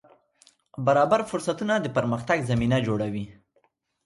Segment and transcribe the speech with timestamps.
[0.85, 3.25] برابر فرصتونه د پرمختګ زمینه جوړوي.